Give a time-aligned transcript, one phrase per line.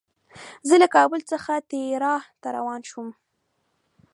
[0.67, 3.09] زه له کابل څخه تیراه ته روان شوم.